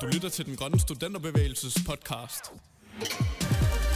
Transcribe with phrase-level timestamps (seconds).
[0.00, 2.44] Du lytter til den grønne studenterbevægelses podcast.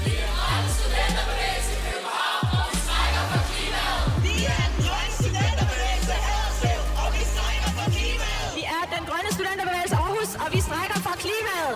[0.05, 4.03] Vi er grønne studenterbevægelse i København, og vi strækker for klimaet.
[4.27, 8.51] Vi er den grønne studenterbevægelse Haderslev, og vi strækker for klimaet.
[8.59, 11.75] Vi er den grønne studenterbevægelse Aarhus, og vi strækker for klimaet.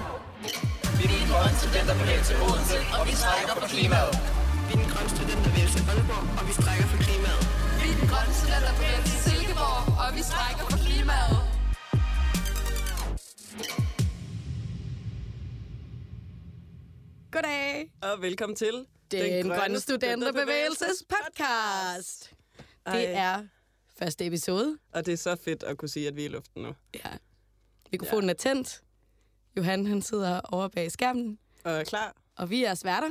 [0.99, 4.13] Vi er den grønne studenterbevægelse Odense, og vi strækker for klimaet.
[4.69, 7.43] Vi er den grønne studenterbevægelse Aalborg, og vi strækker for klimaet.
[7.81, 11.37] Vi er den grønne studenterbevægelse Silkeborg, og vi strækker for klimaet.
[17.77, 17.91] Goddag.
[18.03, 22.35] Og velkommen til Den, Den Grønne Studenterbevægelses podcast.
[22.87, 22.99] Ej.
[22.99, 23.47] Det er
[23.99, 24.79] første episode.
[24.93, 26.75] Og det er så fedt at kunne sige, at vi er i luften nu.
[26.95, 27.11] Ja.
[27.93, 28.31] Mikrofonen ja.
[28.31, 28.83] er tændt.
[29.57, 32.17] Johan han sidder over bag skærmen, Og er klar?
[32.37, 33.11] og vi er sværter.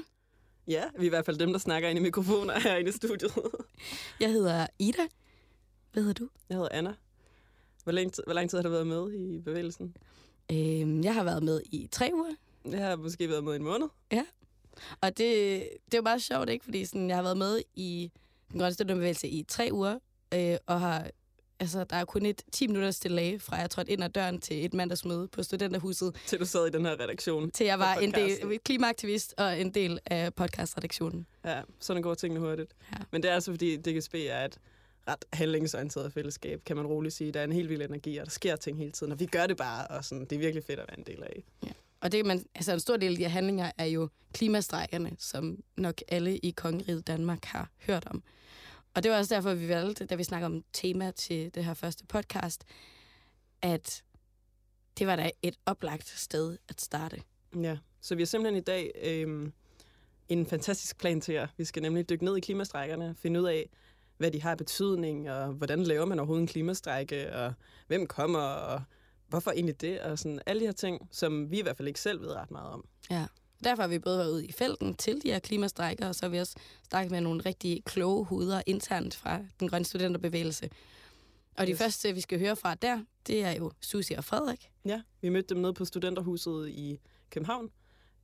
[0.68, 3.32] Ja, vi er i hvert fald dem, der snakker ind i mikrofoner herinde i studiet.
[4.20, 5.08] Jeg hedder Ida.
[5.94, 6.30] Hvad hedder du?
[6.50, 6.94] Jeg hedder Anna.
[7.84, 9.96] Hvor lang, tid, hvor lang tid har du været med i bevægelsen?
[10.52, 12.36] Øhm, jeg har været med i tre uger.
[12.66, 13.88] Jeg har måske været med i en måned.
[14.12, 14.26] Ja.
[15.02, 15.18] Og det,
[15.86, 16.66] det er jo meget sjovt, ikke?
[16.66, 18.12] Fordi sådan, jeg har været med i
[18.52, 20.00] den grønne studenterbevægelse i tre uger,
[20.34, 21.10] øh, og har,
[21.60, 24.66] altså, der er kun et 10 minutters delay fra jeg trådte ind ad døren til
[24.66, 27.52] et mandagsmøde på studenterhuset, Til du sad i den her redaktion.
[27.52, 31.26] til jeg var en del klimaaktivist og en del af podcastredaktionen.
[31.46, 32.74] Ja, sådan går tingene hurtigt.
[32.92, 32.98] Ja.
[33.12, 34.58] Men det er altså, fordi DGSB er et
[35.08, 37.32] ret handlingsorienteret fællesskab, kan man roligt sige.
[37.32, 39.48] Der er en helt vild energi, og der sker ting hele tiden, og vi gør
[39.48, 41.44] det bare, og sådan, det er virkelig fedt at være en del af.
[42.06, 45.64] Og det, man, altså en stor del af de her handlinger er jo klimastrækkerne, som
[45.78, 48.24] nok alle i kongeriget Danmark har hørt om.
[48.94, 51.74] Og det var også derfor, vi valgte, da vi snakker om tema til det her
[51.74, 52.64] første podcast,
[53.62, 54.04] at
[55.00, 57.22] det var da et oplagt sted at starte.
[57.62, 59.52] Ja, så vi har simpelthen i dag øh,
[60.30, 61.48] en fantastisk plan til jer.
[61.58, 63.70] Vi skal nemlig dykke ned i klimastrækkerne, finde ud af,
[64.18, 67.54] hvad de har betydning, og hvordan laver man overhovedet en klimastrække, og
[67.88, 68.82] hvem kommer, og
[69.36, 72.00] hvorfor egentlig det, og sådan alle de her ting, som vi i hvert fald ikke
[72.00, 72.86] selv ved ret meget om.
[73.12, 73.26] Ja.
[73.64, 76.30] Derfor har vi både været ude i felten til de her klimastrækker, og så har
[76.30, 76.56] vi også
[76.90, 80.70] snakket med nogle rigtig kloge hoveder internt fra den grønne studenterbevægelse.
[81.58, 81.78] Og de Yes.
[81.80, 84.70] første, vi skal høre fra der, det er jo Susie og Frederik.
[84.86, 87.00] Ja, vi mødte dem nede på Studenterhuset i
[87.30, 87.70] København,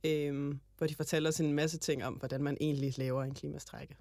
[0.04, 3.96] øh, hvor de fortalte os en masse ting om, hvordan man egentlig laver en klimastrække.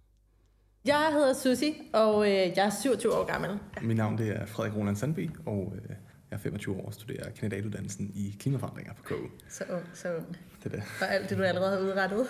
[0.85, 3.59] Jeg hedder Susi, og øh, jeg er 27 år gammel.
[3.81, 5.95] Mit navn det er Frederik Roland Sandby, og øh,
[6.31, 9.15] jeg er 25 år og studerer kandidatuddannelsen i klimaforandringer på KU.
[9.49, 10.37] Så ung, så ung.
[10.63, 10.83] Det er det.
[10.87, 12.27] For alt det, du allerede har udrettet.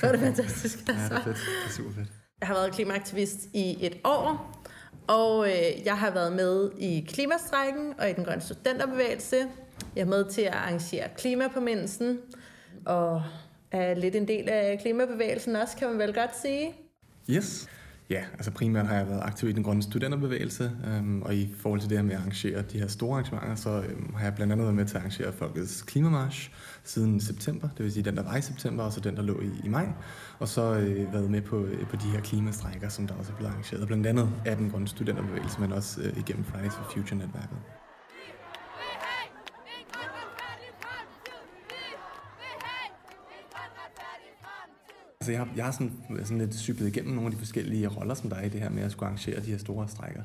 [0.00, 0.78] Så er det fantastisk.
[0.88, 1.14] Ja, det Altså.
[1.14, 1.36] er fedt.
[1.36, 2.08] Det er super fedt.
[2.40, 4.56] Jeg har været klimaaktivist i et år,
[5.06, 9.36] og øh, jeg har været med i klimastrækken og i den grønne studenterbevægelse.
[9.96, 12.18] Jeg er med til at arrangere klimapåmindelsen,
[12.86, 13.22] og
[13.70, 16.74] er lidt en del af klimabevægelsen også, kan man vel godt sige.
[17.30, 17.68] Yes.
[18.12, 21.80] Ja, altså primært har jeg været aktiv i den grønne studenterbevægelse, øhm, og i forhold
[21.80, 24.52] til det her med at arrangere de her store arrangementer, så øhm, har jeg blandt
[24.52, 26.50] andet været med til at arrangere Folkets Klimamarsch
[26.84, 29.40] siden september, det vil sige den, der var i september, og så den, der lå
[29.40, 29.88] i, i maj,
[30.38, 33.36] og så øh, været med på, øh, på de her klimastrækker, som der også er
[33.36, 37.81] blevet arrangeret, blandt andet af den grønne studenterbevægelse, men også øh, igennem Fridays for Future-netværket.
[45.22, 47.88] Altså, jeg har, jeg har sådan, øh, sådan lidt cyklet igennem nogle af de forskellige
[47.88, 50.22] roller, som der er i det her med at skulle arrangere de her store strækker.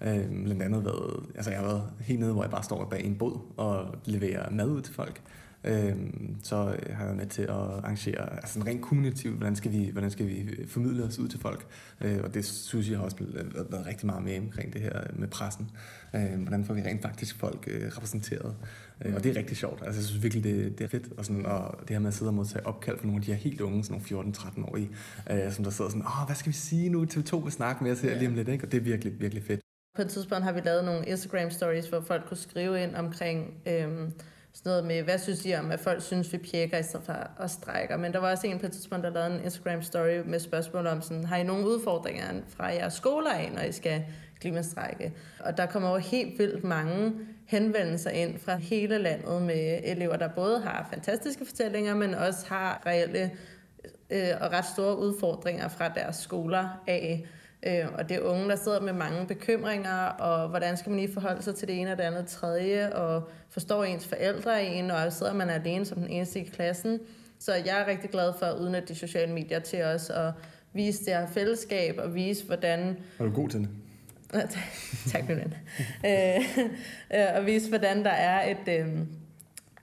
[0.00, 3.04] Øh, blandt andet været, altså jeg har været helt nede, hvor jeg bare står bag
[3.04, 5.22] en båd og leverer mad ud til folk.
[5.64, 5.96] Øh,
[6.42, 9.90] så har jeg været med til at arrangere altså sådan rent kommunikativt, hvordan skal vi,
[9.92, 11.66] hvordan skal vi formidle os ud til folk.
[12.00, 15.00] Øh, og det synes jeg har også været, været rigtig meget med omkring det her
[15.12, 15.70] med pressen.
[16.14, 18.56] Øh, hvordan får vi rent faktisk folk øh, repræsenteret.
[19.04, 19.82] Øh, og det er rigtig sjovt.
[19.86, 21.12] Altså, jeg synes virkelig, det, det er fedt.
[21.16, 23.32] Og, sådan, og det her med at sidde og modtage opkald fra nogle af de
[23.32, 24.90] her helt unge, sådan nogle 14-13-årige,
[25.30, 27.04] øh, som der sidder sådan, åh, hvad skal vi sige nu?
[27.04, 28.64] TV2 vil snakke med os her lige om lidt, ikke?
[28.64, 29.60] Og det er virkelig, virkelig fedt.
[29.96, 33.54] På et tidspunkt har vi lavet nogle Instagram stories, hvor folk kunne skrive ind omkring
[33.66, 34.12] øhm,
[34.52, 37.42] sådan noget med, hvad synes I om, at folk synes, vi pjekker i stedet for
[37.42, 37.98] at strække.
[37.98, 40.86] Men der var også en på et tidspunkt, der lavede en Instagram story med spørgsmål
[40.86, 44.04] om, sådan, har I nogle udfordringer fra jeres skoler af, når I skal
[44.40, 45.12] klimastrække?
[45.40, 47.12] Og der kommer jo helt vildt mange
[47.46, 52.82] henvendelser ind fra hele landet med elever, der både har fantastiske fortællinger, men også har
[52.86, 53.30] reelle
[54.10, 57.26] øh, og ret store udfordringer fra deres skoler af.
[57.66, 61.12] Øh, og det er unge, der sidder med mange bekymringer, og hvordan skal man lige
[61.12, 65.12] forholde sig til det ene og det andet tredje, og forstår ens forældre en, og
[65.12, 67.00] sidder man alene som den eneste i klassen.
[67.38, 70.32] Så jeg er rigtig glad for at udnytte de sociale medier til også at
[70.72, 73.68] vise det her fællesskab, og vise, hvordan Er du god til det?
[75.12, 75.54] Tak, Julian.
[76.06, 76.40] øh,
[77.14, 78.98] øh, og vise, hvordan der er et, øh,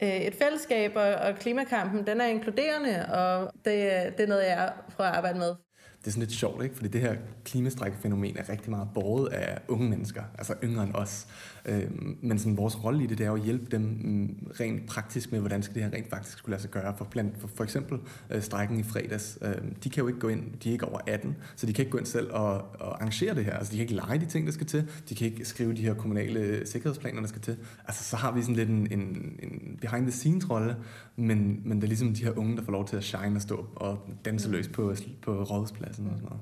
[0.03, 4.73] øh, et fællesskab, og, og klimakampen, den er inkluderende, og det, det er noget, jeg
[4.95, 5.66] prøver at arbejde med.
[6.07, 6.75] Det er sådan lidt sjovt, ikke?
[6.75, 7.15] Fordi det her
[7.45, 11.27] klimastrækfænomen er rigtig meget båret af unge mennesker, altså yngre end os.
[11.65, 14.85] Øh, men sådan, vores rolle i det, det er jo at hjælpe dem mm, rent
[14.85, 16.93] praktisk med, hvordan skal det her rent faktisk skulle lade sig gøre.
[16.97, 17.99] For, blandt, for, for eksempel
[18.29, 20.99] øh, strækken i fredags, øh, de kan jo ikke gå ind, de er ikke over
[21.07, 23.53] 18, så de kan ikke gå ind selv og, og arrangere det her.
[23.53, 24.89] Altså, de kan ikke lege de ting, der skal til.
[25.09, 27.57] De kan ikke skrive de her kommunale sikkerhedsplaner, der skal til.
[27.87, 28.99] Altså, så har vi sådan lidt en, en,
[29.43, 30.75] en behind the scenes rolle,
[31.15, 33.41] men, men det er ligesom de her unge, der får lov til at shine og
[33.41, 36.41] stå og danse løs på, på rådhuspladsen sådan noget.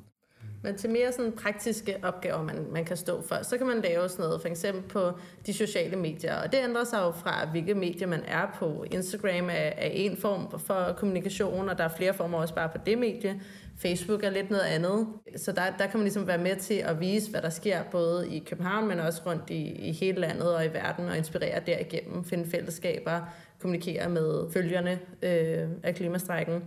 [0.66, 4.10] Men til mere sådan praktiske opgaver, man, man kan stå for, så kan man lave
[4.10, 5.12] sådan noget, for eksempel på
[5.46, 6.36] de sociale medier.
[6.36, 8.86] Og det ændrer sig jo fra, hvilke medier man er på.
[8.92, 12.78] Instagram er, er en form for kommunikation, og der er flere former også bare på
[12.86, 13.42] det medie.
[13.78, 15.08] Facebook er lidt noget andet.
[15.36, 18.36] Så der, der kan man ligesom være med til at vise, hvad der sker både
[18.36, 22.24] i København, men også rundt i, i hele landet og i verden, og inspirere derigennem,
[22.24, 23.22] finde fællesskaber,
[23.60, 26.64] kommunikere med følgerne øh, af klimastrækken.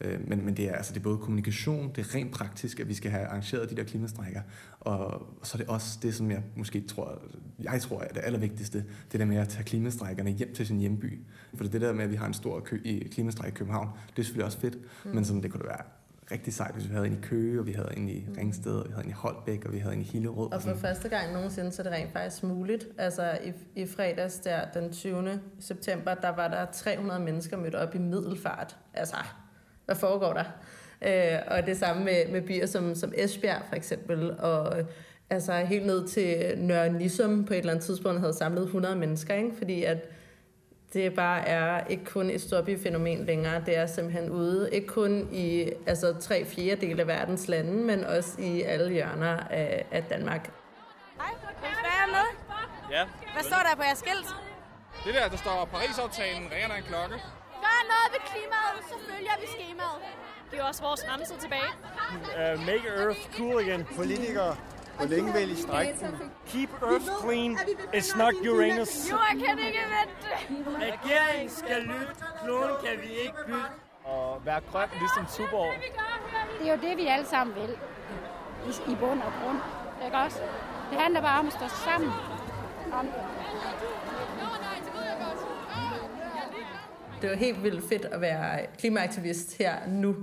[0.00, 2.88] Øh, men, men det er, altså, det er både kommunikation, det er rent praktisk, at
[2.88, 4.40] vi skal have arrangeret de der klimastrækker,
[4.80, 7.22] og så er det også det, som jeg måske tror,
[7.62, 11.20] jeg tror er det allervigtigste, det der med at tage klimastrækkerne hjem til sin hjemby.
[11.54, 14.18] For det der med, at vi har en stor kø i klimastræk i København, det
[14.18, 15.10] er selvfølgelig også fedt, mm.
[15.14, 15.82] men sådan, det kunne det være
[16.30, 18.88] rigtig sejt, hvis vi havde en i Køge, og vi havde en i Ringsted, og
[18.88, 20.52] vi havde en i Holbæk, og vi havde en i Hillerød.
[20.52, 22.86] Og for første gang nogensinde, så er det rent faktisk muligt.
[22.98, 25.40] Altså i, i fredags der, den 20.
[25.60, 28.76] september, der var der 300 mennesker mødt op i middelfart.
[28.94, 29.16] Altså,
[29.84, 30.44] hvad foregår der?
[31.02, 34.76] Øh, og det samme med, med byer som, som Esbjerg for eksempel, og
[35.30, 39.34] altså helt ned til Nørre Nissum på et eller andet tidspunkt havde samlet 100 mennesker,
[39.34, 39.56] ikke?
[39.58, 39.98] fordi at
[40.92, 45.70] det bare er ikke kun et storbyfænomen længere, det er simpelthen ude, ikke kun i
[45.86, 50.50] altså, tre fjerdedele af verdens lande, men også i alle hjørner af, af Danmark.
[51.20, 51.30] Hej,
[51.60, 52.26] vil I være med?
[52.96, 53.04] Ja.
[53.34, 54.28] Hvad står der på jeres skilt?
[55.04, 57.14] Det der, der står Paris-aftalen, ringer der en klokke.
[57.64, 59.98] Gør noget ved klimaet, så følger vi skemaet.
[60.50, 61.70] Det er også vores fremtid tilbage.
[62.38, 63.84] Uh, make Earth cool again.
[63.96, 64.56] Politikere,
[64.96, 66.30] hvor længe vil I strække den?
[66.48, 67.58] Keep Earth clean.
[67.96, 69.10] It's not Uranus.
[69.10, 70.92] Jorden kan ikke vente.
[70.92, 72.14] Regeringen skal lytte.
[72.42, 73.68] Kloden kan vi ikke bytte.
[74.04, 75.72] Og være grøn, ligesom Tuborg.
[76.58, 77.70] Det er jo det, vi alle sammen vil.
[78.68, 79.58] I, i bund og grund.
[80.04, 80.40] Ikke også?
[80.90, 82.12] Det handler bare om at stå sammen.
[82.92, 83.08] Om
[87.24, 90.16] Det er helt vildt fedt at være klimaaktivist her nu,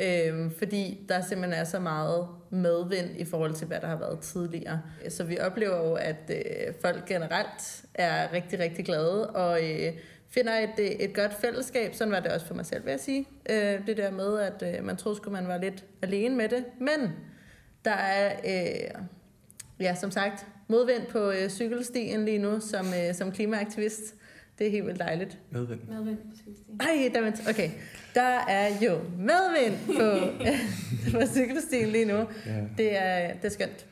[0.00, 4.20] øh, fordi der simpelthen er så meget medvind i forhold til, hvad der har været
[4.20, 4.80] tidligere.
[5.08, 9.92] Så vi oplever jo, at øh, folk generelt er rigtig, rigtig glade, og øh,
[10.28, 11.94] finder et, øh, et godt fællesskab.
[11.94, 13.28] Sådan var det også for mig selv, vil jeg sige.
[13.50, 16.64] Øh, det der med, at øh, man troede, skulle man var lidt alene med det.
[16.80, 17.12] Men
[17.84, 19.02] der er, øh,
[19.80, 24.14] ja, som sagt, modvind på øh, cykelstien lige nu som, øh, som klimaaktivist.
[24.58, 25.38] Det er helt vildt dejligt.
[25.50, 25.80] Medvind.
[25.88, 26.80] Medvind på cykelstien.
[26.80, 27.70] Ej, der, okay.
[28.14, 30.42] Der er jo medvind på,
[31.18, 32.16] på cykelstien lige nu.
[32.46, 32.64] Ja.
[32.78, 33.86] Det, er, det er skønt.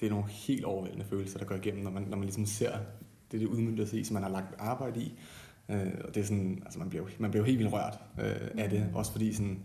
[0.00, 2.72] Det er nogle helt overvældende følelser, der går igennem, når man, når man ligesom ser
[3.32, 5.18] det, det udmyndter sig i, som man har lagt arbejde i.
[5.70, 8.50] Øh, og det er sådan, altså man bliver, man bliver jo helt vildt rørt øh,
[8.58, 9.58] af det, også fordi sådan,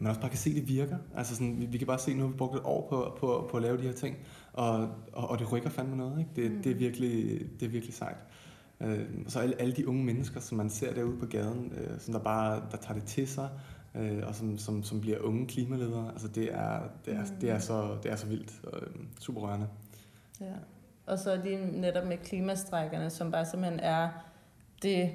[0.00, 0.96] man også bare kan se, at det virker.
[1.16, 3.16] Altså sådan, vi, vi kan bare se, at nu har vi brugt et år på,
[3.20, 4.16] på, på at lave de her ting,
[4.52, 6.18] og, og, og det rykker fandme noget.
[6.18, 6.54] Ikke?
[6.54, 8.16] Det, det, er virkelig, det er virkelig sejt.
[8.84, 12.14] Øh, så alle, alle de unge mennesker, som man ser derude på gaden, øh, som
[12.14, 13.48] der bare der tager det til sig,
[13.94, 17.58] øh, og som, som, som bliver unge klimaledere, altså det er, det er, det er,
[17.58, 19.66] så, det er så vildt og øh, super rørende.
[20.40, 20.52] Ja.
[21.06, 24.08] Og så lige netop med klimastrækkerne, som bare simpelthen er
[24.82, 25.10] det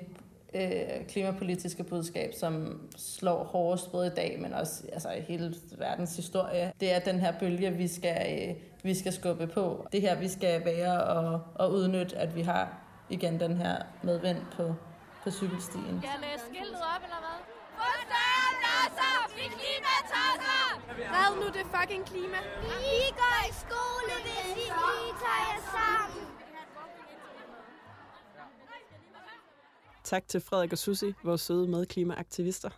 [0.54, 6.16] øh, klimapolitiske budskab, som slår hårdest både i dag, men også altså, i hele verdens
[6.16, 6.74] historie.
[6.80, 9.88] Det er den her bølge, vi skal, øh, vi skal skubbe på.
[9.92, 14.42] Det her, vi skal være og, og udnytte, at vi har igen den her medvind
[14.56, 14.76] på,
[15.24, 15.96] på cykelstien.
[16.02, 17.38] Skal jeg læse skiltet op, eller hvad?
[17.80, 19.16] Forstår nasser!
[19.38, 20.66] Vi klimatosser!
[21.16, 22.38] Red nu det fucking klima.
[23.02, 26.26] I går i skole, hvis I lige tager jer sammen.
[30.04, 32.70] Tak til Frederik og Susi, vores søde medklimaaktivister.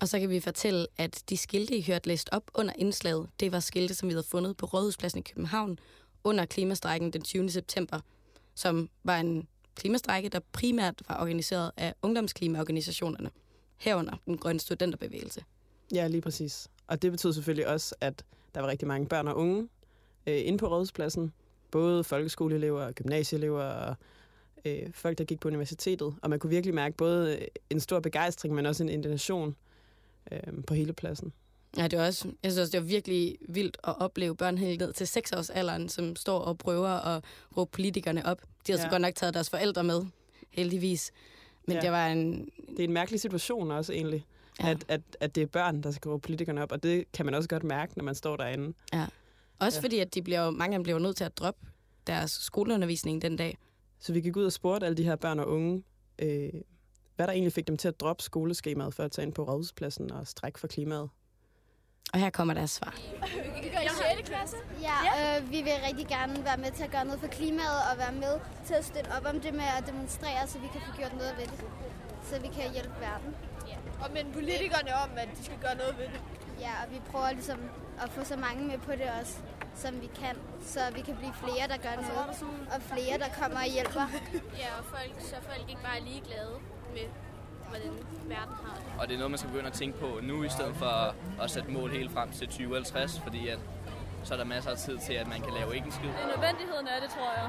[0.00, 3.52] Og så kan vi fortælle, at de skilte, I hørte læst op under indslaget, det
[3.52, 5.78] var skilte, som vi havde fundet på Rådhuspladsen i København
[6.24, 7.50] under klimastrækken den 20.
[7.50, 8.00] september,
[8.56, 13.30] som var en klimastrække, der primært var organiseret af ungdomsklimaorganisationerne,
[13.76, 15.44] herunder den grønne studenterbevægelse.
[15.94, 16.68] Ja, lige præcis.
[16.86, 19.68] Og det betød selvfølgelig også, at der var rigtig mange børn og unge
[20.26, 21.32] øh, inde på Rådhuspladsen.
[21.70, 23.96] Både folkeskoleelever, gymnasieelever og
[24.64, 26.14] øh, folk, der gik på universitetet.
[26.22, 29.56] Og man kunne virkelig mærke både en stor begejstring, men også en indignation
[30.32, 31.32] øh, på hele pladsen.
[31.78, 34.80] Ja, det var også, jeg synes også, det var virkelig vildt at opleve børn helt
[34.80, 37.24] ned til 6 års alderen, som står og prøver at
[37.56, 38.42] råbe politikerne op.
[38.66, 38.84] De har ja.
[38.84, 40.02] så godt nok taget deres forældre med,
[40.50, 41.12] heldigvis.
[41.66, 41.80] Men Ja.
[41.82, 42.50] det var en...
[42.68, 44.26] Det er en mærkelig situation også egentlig.
[44.60, 44.70] Ja.
[44.70, 47.34] At, at, at det er børn, der skal råbe politikerne op, og det kan man
[47.34, 48.74] også godt mærke, når man står derinde.
[48.92, 49.06] Ja.
[49.58, 49.84] Også Ja.
[49.84, 51.66] fordi, at de bliver, mange af dem bliver nødt til at droppe
[52.06, 53.58] deres skoleundervisning den dag.
[54.00, 55.82] Så vi gik ud og spurgte alle de her børn og unge,
[56.18, 56.50] øh,
[57.16, 60.12] hvad der egentlig fik dem til at droppe skoleskemaet for at tage ind på rådhuspladsen
[60.12, 61.08] og strække for klimaet.
[62.16, 62.94] Og her kommer deres svar.
[63.62, 64.28] Vi går i 6.
[64.30, 64.56] klasse.
[64.88, 67.94] Ja, øh, vi vil rigtig gerne være med til at gøre noget for klimaet og
[67.98, 68.34] være med
[68.66, 71.34] til at støtte op om det med at demonstrere, så vi kan få gjort noget
[71.38, 71.60] ved det.
[72.28, 73.30] Så vi kan hjælpe verden.
[73.70, 73.76] Ja.
[74.04, 76.20] Og minde politikerne om, at de skal gøre noget ved det.
[76.60, 77.60] Ja, og vi prøver ligesom
[78.02, 79.36] at få så mange med på det også,
[79.82, 80.36] som vi kan,
[80.72, 82.26] så vi kan blive flere, der gør noget,
[82.74, 84.06] og flere, der kommer og hjælper.
[84.62, 86.54] Ja, og folk, så folk ikke bare er ligeglade
[86.96, 87.06] med,
[87.68, 87.90] hvordan
[88.34, 88.84] verden har det.
[89.00, 91.50] Og det er noget, man skal begynde at tænke på nu, i stedet for at
[91.50, 93.58] sætte mål helt frem til 2050, fordi at,
[94.24, 96.08] så er der masser af tid til, at man kan lave ikke en skid.
[96.08, 97.48] Det er nødvendigheden af det, tror jeg.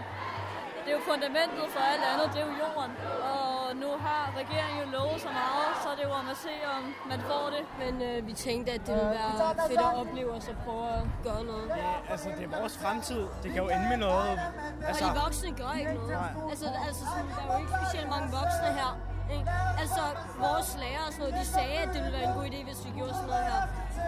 [0.87, 2.91] Det er jo fundamentet for alt andet, det er jo jorden.
[3.33, 6.53] Og nu har regeringen jo lovet så meget, så er det jo om at se,
[6.75, 7.63] om man får det.
[7.83, 11.03] Men øh, vi tænkte, at det ville være fedt at opleve os og prøve at
[11.27, 11.67] gøre noget.
[11.83, 13.21] Ja, altså, det er vores fremtid.
[13.43, 14.39] Det kan jo ende med noget.
[14.89, 16.09] Altså, og de voksne gør ikke noget.
[16.09, 16.49] Nej.
[16.51, 18.91] Altså, altså sådan, der er jo ikke specielt mange voksne her.
[19.35, 19.51] Ikke?
[19.81, 20.03] Altså,
[20.45, 22.79] vores lærere og sådan noget, de sagde, at det ville være en god idé, hvis
[22.85, 23.61] vi gjorde sådan noget her.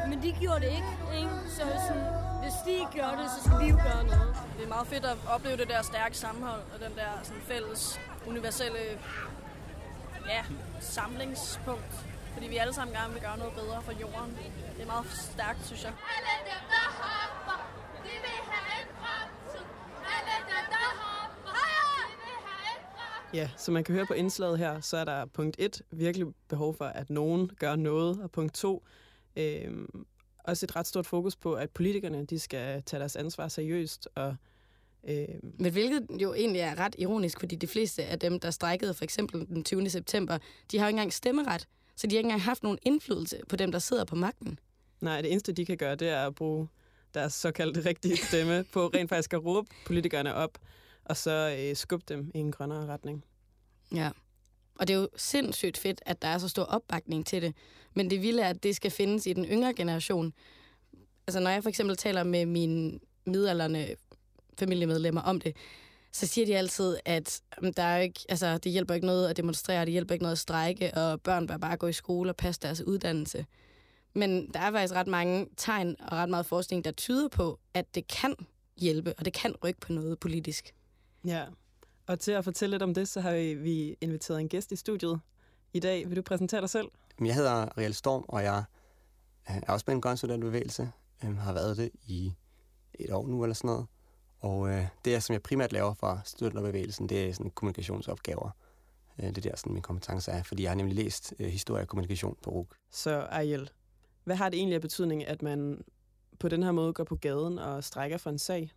[0.10, 0.94] Men de gjorde det ikke.
[1.20, 1.36] ikke?
[1.56, 2.08] Så sådan,
[2.44, 4.32] hvis de ikke gør det, så skal vi jo gøre noget.
[4.58, 8.00] Det er meget fedt at opleve det der stærke sammenhold og den der sådan, fælles,
[8.28, 8.80] universelle
[10.28, 10.44] ja,
[10.80, 11.94] samlingspunkt.
[12.34, 14.38] Fordi vi alle sammen gerne vil gøre noget bedre for jorden.
[14.76, 15.94] Det er meget stærkt, synes jeg.
[16.16, 17.60] Alle dem, der hopper,
[18.06, 19.66] de vil have en fremtid.
[20.16, 21.52] Alle dem, der hopper,
[22.10, 23.18] de vil have en fremtid.
[23.34, 26.76] Ja, som man kan høre på indslaget her, så er der punkt 1 virkelig behov
[26.76, 28.86] for, at nogen gør noget, og punkt 2
[29.36, 29.72] øh,
[30.44, 34.36] også et ret stort fokus på, at politikerne de skal tage deres ansvar seriøst og
[35.10, 35.28] øh,
[35.60, 39.04] Men hvilket jo egentlig er ret ironisk, fordi de fleste af dem, der strækkede for
[39.04, 39.90] eksempel den 20.
[39.90, 40.38] september,
[40.72, 41.68] de har jo ikke engang stemmeret.
[41.96, 44.60] Så de har ikke engang haft nogen indflydelse på dem, der sidder på magten.
[45.02, 46.68] Nej, det eneste, de kan gøre, det er at bruge
[47.14, 50.58] deres såkaldte rigtige stemme på rent faktisk at råbe politikerne op,
[51.10, 53.24] og så øh, skubbe dem i en grønnere retning.
[53.96, 54.10] Ja.
[54.76, 57.54] Og det er jo sindssygt fedt, at der er så stor opbakning til det.
[57.94, 60.34] Men det vilde er, at det skal findes i den yngre generation.
[61.28, 63.88] Altså når jeg for eksempel taler med mine midalderne
[64.60, 65.56] familiemedlemmer om det,
[66.12, 67.42] så siger de altid, at
[67.78, 70.40] der er ikke, altså, det hjælper ikke noget at demonstrere, det hjælper ikke noget at
[70.40, 73.46] strække, og børn bør bare gå i skole og passe deres uddannelse.
[74.14, 77.96] Men der er faktisk ret mange tegn og ret meget forskning, der tyder på, at
[77.96, 78.36] det kan
[78.78, 80.74] hjælpe, og det kan rykke på noget politisk.
[81.26, 81.46] Ja,
[82.08, 84.76] og til at fortælle lidt om det, så har vi, vi inviteret en gæst i
[84.76, 85.20] studiet
[85.74, 86.10] i dag.
[86.10, 86.88] Vil du præsentere dig selv?
[87.26, 88.64] Jeg hedder Ariel Storm, og jeg
[89.50, 90.92] øh, er også med en grøn studentbevægelse.
[91.24, 92.34] Jeg har været det i
[92.94, 93.86] et år nu eller sådan noget.
[94.40, 98.50] Og øh, det, som jeg primært laver for studenterbevægelsen, det er sådan kommunikationsopgaver.
[99.20, 101.84] Øh, det er der, sådan min kompetence er, fordi jeg har nemlig læst øh, historie
[101.84, 102.68] og kommunikation på RUG.
[102.92, 103.70] Så Ariel,
[104.24, 105.84] hvad har det egentlig af betydning, at man
[106.40, 108.72] på den her måde går på gaden og strækker for en sag?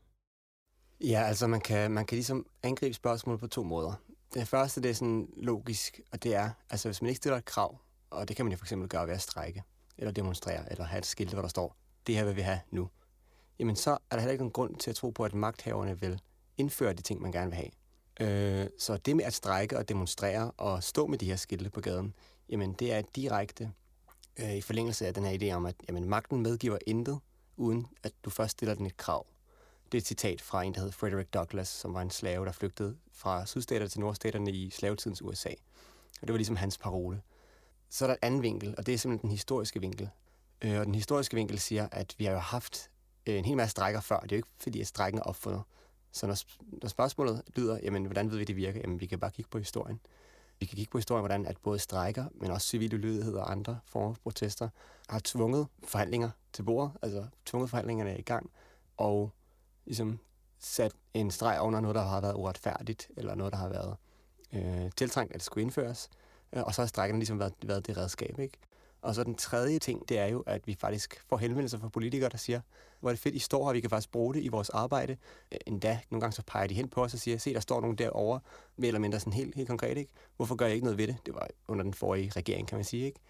[1.04, 3.92] Ja, altså man kan, man kan ligesom angribe spørgsmålet på to måder.
[4.34, 7.44] Det første, det er sådan logisk, og det er, altså hvis man ikke stiller et
[7.44, 7.78] krav,
[8.10, 9.62] og det kan man jo for eksempel gøre ved at strække,
[9.98, 12.88] eller demonstrere, eller have et skilt, hvor der står, det her vil vi have nu.
[13.58, 16.20] Jamen så er der heller ikke nogen grund til at tro på, at magthaverne vil
[16.58, 18.62] indføre de ting, man gerne vil have.
[18.62, 21.80] Øh, så det med at strække og demonstrere og stå med de her skilte på
[21.80, 22.14] gaden,
[22.48, 23.72] jamen det er direkte
[24.40, 27.18] øh, i forlængelse af den her idé om, at jamen, magten medgiver intet,
[27.56, 29.26] uden at du først stiller den et krav.
[29.92, 32.52] Det er et citat fra en, der hed Frederick Douglass, som var en slave, der
[32.52, 35.48] flygtede fra sydstaterne til nordstaterne i slavetidens USA.
[36.20, 37.22] Og det var ligesom hans parole.
[37.88, 40.10] Så er der et andet vinkel, og det er simpelthen den historiske vinkel.
[40.62, 42.90] Øh, og den historiske vinkel siger, at vi har jo haft
[43.26, 44.20] øh, en hel masse strækker før.
[44.20, 45.62] Det er jo ikke fordi, at strækken er opfundet.
[46.12, 46.38] Så når,
[46.82, 48.80] når spørgsmålet lyder, jamen, hvordan ved vi, det virker?
[48.80, 50.00] Jamen, vi kan bare kigge på historien.
[50.60, 53.78] Vi kan kigge på historien, hvordan at både strækker, men også civil ulydighed og andre
[53.84, 54.68] former for protester
[55.08, 58.50] har tvunget forhandlinger til bordet, altså tvunget forhandlingerne i gang,
[58.96, 59.32] og
[59.84, 60.18] ligesom
[60.58, 63.96] sat en streg under noget, der har været uretfærdigt, eller noget, der har været
[64.52, 66.10] øh, tiltrængt, at det skulle indføres.
[66.52, 68.58] Øh, og så har strækkerne ligesom været, været det redskab, ikke?
[69.02, 72.28] Og så den tredje ting, det er jo, at vi faktisk får henvendelser fra politikere,
[72.28, 72.60] der siger,
[73.00, 75.16] hvor er det fedt, I står her, vi kan faktisk bruge det i vores arbejde.
[75.52, 77.80] Øh, endda, nogle gange så peger de hen på os og siger, se, der står
[77.80, 78.40] nogen derovre,
[78.76, 80.12] mere eller mindre sådan helt, helt konkret, ikke?
[80.36, 81.16] Hvorfor gør jeg ikke noget ved det?
[81.26, 83.20] Det var under den forrige regering, kan man sige, ikke?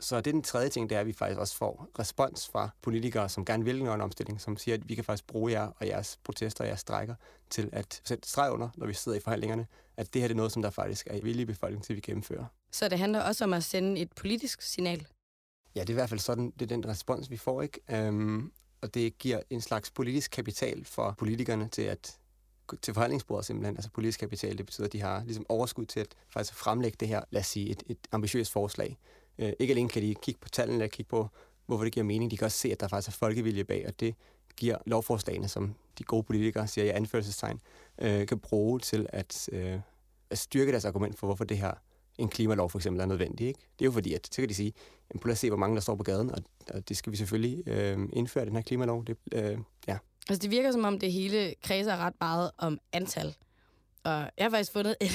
[0.00, 2.70] Så det er den tredje ting, det er, at vi faktisk også får respons fra
[2.82, 5.86] politikere, som gerne vil en omstilling, som siger, at vi kan faktisk bruge jer og
[5.86, 7.14] jeres protester og jeres strækker
[7.50, 9.66] til at sætte streg under, når vi sidder i forhandlingerne,
[9.96, 12.00] at det her det er noget, som der faktisk er vilje befolkning til, at vi
[12.00, 12.44] gennemfører.
[12.72, 15.06] Så det handler også om at sende et politisk signal.
[15.74, 17.80] Ja, det er i hvert fald sådan, det er den respons, vi får, ikke?
[17.90, 22.16] Øhm, og det giver en slags politisk kapital for politikerne til at
[22.82, 23.76] til forhandlingsbordet simpelthen.
[23.76, 27.08] Altså politisk kapital, det betyder, at de har ligesom overskud til at faktisk fremlægge det
[27.08, 28.98] her, lad os sige, et, et ambitiøst forslag
[29.40, 31.28] Øh, ikke alene kan de kigge på tallene eller kigge på,
[31.66, 32.30] hvorfor det giver mening.
[32.30, 34.14] De kan også se, at der faktisk er folkevilje bag, og det
[34.56, 37.60] giver lovforslagene, som de gode politikere siger i anførselstegn,
[37.98, 39.80] øh, kan bruge til at, øh,
[40.30, 41.72] at styrke deres argument for, hvorfor det her
[42.18, 43.46] en klimalov for eksempel er nødvendig.
[43.46, 43.60] Ikke?
[43.78, 44.72] Det er jo fordi, at så kan de sige,
[45.10, 46.38] jamen, prøv at se, hvor mange der står på gaden, og,
[46.74, 49.04] og det skal vi selvfølgelig øh, indføre, den her klimalov.
[49.04, 49.98] Det, øh, ja.
[50.28, 53.36] Altså, det virker som om, det hele kredser ret meget om antal.
[54.04, 55.10] Og jeg har faktisk fundet et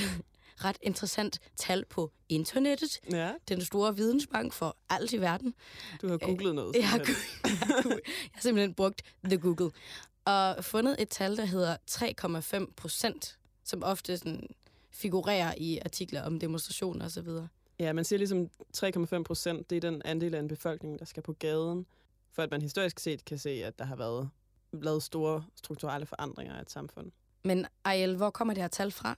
[0.57, 2.99] ret interessant tal på internettet.
[3.11, 3.33] Ja.
[3.47, 5.53] Den store vidensbank for alt i verden.
[6.01, 6.75] Du har googlet noget.
[6.75, 7.99] Jeg har, jeg, har, jeg
[8.33, 9.71] har simpelthen brugt The Google.
[10.25, 11.77] Og fundet et tal, der hedder
[12.65, 14.47] 3,5 procent, som ofte sådan
[14.91, 17.27] figurerer i artikler om demonstrationer osv.
[17.79, 21.23] Ja, man siger ligesom 3,5 procent, det er den andel af en befolkning, der skal
[21.23, 21.85] på gaden,
[22.31, 24.29] for at man historisk set kan se, at der har været
[24.73, 27.11] lavet store strukturelle forandringer af et samfund.
[27.43, 29.17] Men Ariel, hvor kommer det her tal fra?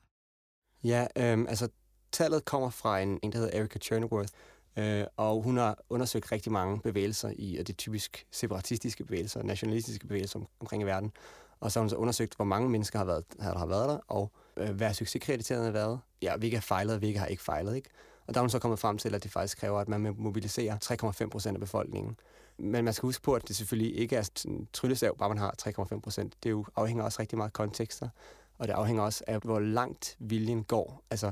[0.84, 1.68] Ja, øh, altså
[2.12, 4.34] tallet kommer fra en, en der hedder Erika Chernoworth,
[4.78, 9.44] øh, og hun har undersøgt rigtig mange bevægelser i, og det er typisk separatistiske bevægelser,
[9.44, 11.12] nationalistiske bevægelser om, omkring i verden.
[11.60, 13.98] Og så har hun så undersøgt, hvor mange mennesker har været, har, har været der,
[14.08, 16.00] og øh, hvad succeskriterierne har været.
[16.22, 17.76] Ja, hvilke har fejlet, og hvilke har ikke fejlet.
[17.76, 17.90] Ikke?
[18.28, 20.78] Og der er hun så kommet frem til, at det faktisk kræver, at man mobiliserer
[21.24, 22.20] 3,5 procent af befolkningen.
[22.58, 25.56] Men man skal huske på, at det selvfølgelig ikke er en tryllestav, bare man har
[25.62, 26.34] 3,5 procent.
[26.44, 28.10] Det jo afhænger også rigtig meget af kontekster,
[28.58, 31.04] og det afhænger også af, hvor langt viljen går.
[31.12, 31.32] Altså,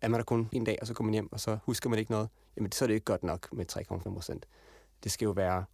[0.00, 1.98] er man der kun en dag, og så kommer man hjem, og så husker man
[1.98, 4.46] ikke noget, jamen så er det ikke godt nok med 3,5 procent.
[5.04, 5.64] Det skal jo være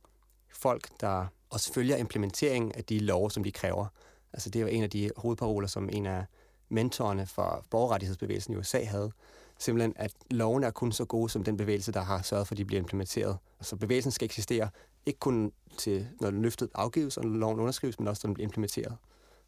[0.49, 3.87] folk, der også følger implementeringen af de love, som de kræver.
[4.33, 6.25] Altså det er jo en af de hovedparoler, som en af
[6.69, 9.13] mentorerne for borgerrettighedsbevægelsen i USA havde.
[9.59, 12.59] Simpelthen, at lovene er kun så gode som den bevægelse, der har sørget for, at
[12.59, 13.39] de bliver implementeret.
[13.61, 14.69] Så bevægelsen skal eksistere
[15.07, 18.47] ikke kun til, når løftet afgives, og når loven underskrives, men også, når den bliver
[18.47, 18.97] implementeret.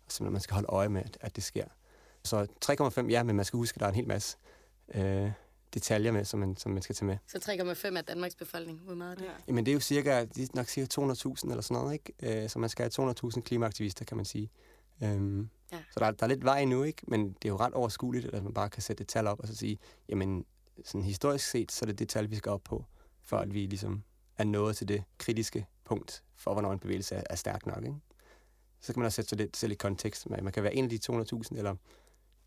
[0.09, 1.65] Simpelthen, man skal holde øje med, at, at det sker.
[2.25, 2.47] Så
[3.01, 4.37] 3,5, ja, men man skal huske, at der er en hel masse
[4.95, 5.31] øh,
[5.75, 7.17] detaljer med, som man, som man skal tage med.
[7.27, 7.39] Så
[7.89, 8.79] 3,5 er Danmarks befolkning.
[8.81, 9.25] Hvor meget er det?
[9.25, 9.31] Ja.
[9.49, 12.43] Jamen det er jo cirka, det er nok cirka 200.000 eller sådan noget, ikke?
[12.43, 14.51] Øh, så man skal have 200.000 klimaaktivister, kan man sige.
[15.03, 15.79] Øhm, Ja.
[15.91, 17.03] Så der, er- der er lidt vej endnu, ikke?
[17.09, 19.49] Men det er jo ret overskueligt, at man bare kan sætte et tal op og
[19.49, 20.45] så sige, jamen
[20.85, 22.85] sådan historisk set, så er det det tal, vi skal op på,
[23.23, 24.03] for at vi ligesom
[24.39, 27.97] er nået til det kritiske punkt for, hvornår en bevægelse er, er stærk nok, ikke?
[28.85, 30.31] Så kan man også sætte sig lidt selv i kontekst.
[30.31, 31.13] Man, man kan være en af de 200.000,
[31.59, 31.77] eller,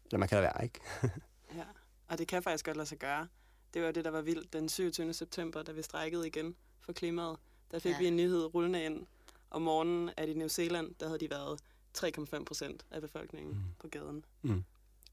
[0.05, 0.79] eller man kan være, ikke?
[1.55, 1.63] Ja,
[2.07, 3.27] og det kan faktisk godt lade sig gøre.
[3.73, 5.13] Det var det, der var vildt den 27.
[5.13, 7.37] september, da vi strækkede igen for klimaet.
[7.71, 7.97] Der fik Ja.
[7.97, 9.05] vi en nyhed rullende ind
[9.51, 11.59] om morgenen, at i New Zealand, der havde de været
[11.97, 13.61] 3,5 procent af befolkningen mm.
[13.79, 14.25] på gaden.
[14.41, 14.63] Mm.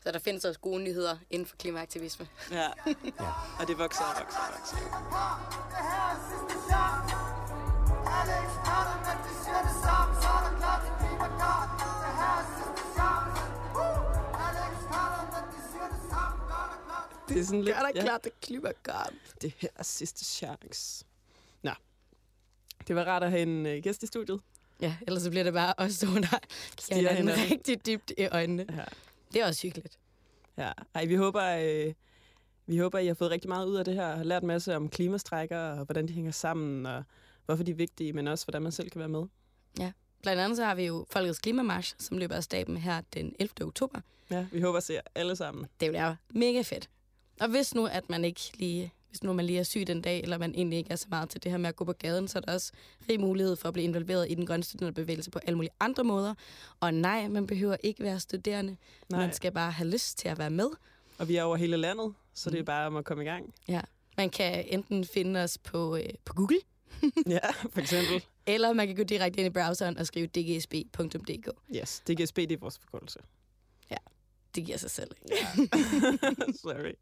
[0.03, 2.29] Så der findes også gode nyheder inden for klimaaktivisme.
[2.51, 2.57] Ja.
[3.21, 3.31] ja.
[3.61, 4.77] Og det vokser og vokser og vokser.
[4.77, 4.85] Det
[10.45, 10.54] er
[17.29, 17.77] sådan lidt...
[17.77, 19.43] Gør dig klart, det klipper godt.
[19.43, 21.05] Det her er sidste chance.
[21.63, 21.71] Nå.
[22.89, 24.41] Det var rart at have en øh, gæst i studiet.
[24.81, 26.39] Ja, ellers så bliver det bare os to, der
[26.77, 27.51] kigger hinanden hinanden.
[27.51, 28.67] rigtig dybt i øjnene.
[28.71, 28.85] Ja.
[29.33, 29.99] Det er også hyggeligt.
[30.59, 31.93] Ja, ej, vi håber, øh,
[32.67, 34.77] vi håber, I har fået rigtig meget ud af det her, har lært en masse
[34.77, 37.05] om klimastrækker, og hvordan de hænger sammen, og
[37.47, 39.25] hvorfor de er vigtige, men også hvordan man selv kan være med.
[39.79, 39.93] Ja.
[40.23, 43.67] Blandt andet så har vi jo Folkets Klimamarsch, som løber af staben her den 11.
[43.67, 44.01] oktober.
[44.31, 45.67] Ja, vi håber at se jer alle sammen.
[45.81, 46.89] Det bliver mega fedt.
[47.41, 50.21] Og hvis nu, at man ikke lige, hvis nu man lige er syg den dag,
[50.23, 52.29] eller man egentlig ikke er så meget til det her med at gå på gaden,
[52.29, 52.73] så er der også
[53.09, 56.35] rig mulighed for at blive involveret i den grønne studenterbevægelse på alle mulige andre måder.
[56.81, 58.77] Og nej, man behøver ikke være studerende.
[59.09, 59.21] Nej.
[59.21, 60.69] Man skal bare have lyst til at være med.
[61.19, 63.55] Og vi er over hele landet, så det er bare om at komme i gang.
[63.69, 63.81] Ja.
[64.17, 66.59] Man kan enten finde os på, øh, på Google,
[67.27, 68.25] ja, for eksempel.
[68.47, 71.49] eller man kan gå direkte ind i browseren og skrive dgsb.dk.
[71.77, 73.19] Yes, DGSB, det er vores forkortelse.
[73.91, 73.97] Ja,
[74.55, 75.11] det giver sig selv.
[76.63, 76.93] Sorry.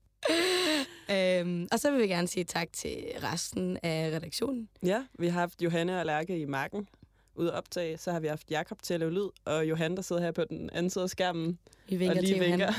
[1.11, 4.68] Øhm, og så vil vi gerne sige tak til resten af redaktionen.
[4.82, 6.88] Ja, vi har haft Johanne og Lærke i marken
[7.35, 7.98] ude at optage.
[7.98, 10.44] Så har vi haft Jakob til at lave lyd, og Johan, der sidder her på
[10.44, 11.58] den anden side af skærmen.
[11.88, 12.72] Vi vinker og lige til vinker.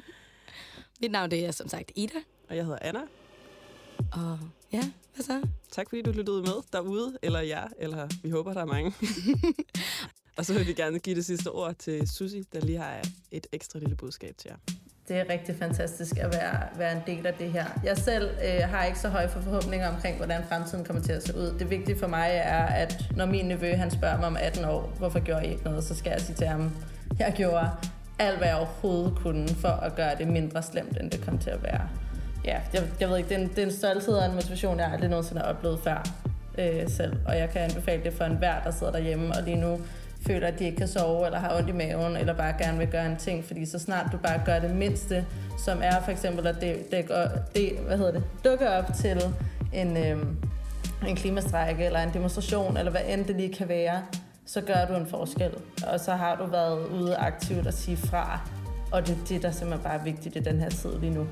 [1.00, 2.18] Mit navn det er som sagt Ida.
[2.48, 3.00] og jeg hedder Anna.
[4.12, 4.38] Og
[4.72, 5.42] ja, hvad så?
[5.70, 8.94] Tak fordi du lyttede med derude, eller ja, eller vi håber, der er mange.
[10.36, 13.46] og så vil vi gerne give det sidste ord til Susi, der lige har et
[13.52, 14.56] ekstra lille budskab til jer.
[15.08, 17.64] Det er rigtig fantastisk at være, være en del af det her.
[17.84, 21.36] Jeg selv øh, har ikke så høje forhåbninger omkring, hvordan fremtiden kommer til at se
[21.36, 21.54] ud.
[21.58, 24.92] Det vigtige for mig er, at når min nevø han spørger mig om 18 år,
[24.98, 26.72] hvorfor gjorde I ikke noget, så skal jeg sige til ham,
[27.18, 27.70] jeg gjorde
[28.18, 31.50] alt, hvad jeg overhovedet kunne for at gøre det mindre slemt, end det kom til
[31.50, 31.88] at være.
[32.44, 34.78] Ja, jeg, jeg ved ikke, det er, en, det er en stolthed og en motivation,
[34.78, 36.02] jeg aldrig nogensinde har oplevet før
[36.58, 37.16] øh, selv.
[37.26, 39.78] Og jeg kan anbefale det for enhver, der sidder derhjemme og lige nu
[40.26, 42.88] føler, at de ikke kan sove, eller har ondt i maven, eller bare gerne vil
[42.88, 43.44] gøre en ting.
[43.44, 45.26] Fordi så snart du bare gør det mindste,
[45.58, 47.10] som er for eksempel at det, det,
[47.54, 49.22] det hvad hedder det, dukke op til
[49.72, 50.18] en, øh,
[51.08, 54.02] en klimastrække eller en demonstration, eller hvad end det lige kan være,
[54.46, 55.50] så gør du en forskel.
[55.86, 58.40] Og så har du været ude aktivt og sige fra.
[58.92, 61.26] Og det er det, der simpelthen bare er vigtigt i den her tid lige nu.